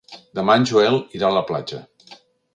[0.39, 1.85] Demà en Joel irà a la platja.